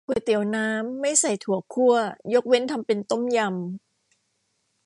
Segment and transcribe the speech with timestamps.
[0.05, 1.93] ก๋วยเตี๋ยวน้ำ ไม่ใส่ถั่วคั่ว
[2.33, 3.49] ยกเว้นทำเป็นต้มยำ